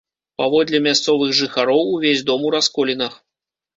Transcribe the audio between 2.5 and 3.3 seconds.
расколінах.